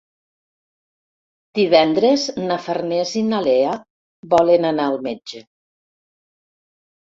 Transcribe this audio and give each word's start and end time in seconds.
Divendres 1.59 2.23
na 2.45 2.57
Farners 2.69 3.11
i 3.21 3.23
na 3.27 3.43
Lea 3.49 3.75
volen 4.33 4.67
anar 4.71 4.89
al 4.93 4.99
metge. 5.11 5.45